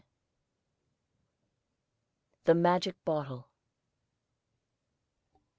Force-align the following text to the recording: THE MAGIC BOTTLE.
THE 2.45 2.55
MAGIC 2.55 2.95
BOTTLE. 3.05 3.47